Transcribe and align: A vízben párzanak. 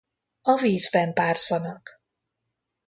A 0.41 0.55
vízben 0.61 1.13
párzanak. 1.13 2.01